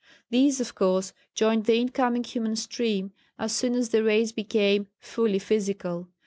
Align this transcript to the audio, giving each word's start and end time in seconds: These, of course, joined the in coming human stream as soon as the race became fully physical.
These, 0.31 0.59
of 0.59 0.73
course, 0.73 1.13
joined 1.35 1.65
the 1.65 1.75
in 1.79 1.89
coming 1.89 2.23
human 2.23 2.55
stream 2.55 3.11
as 3.37 3.55
soon 3.55 3.75
as 3.75 3.89
the 3.89 4.03
race 4.03 4.31
became 4.31 4.87
fully 4.97 5.37
physical. 5.37 6.07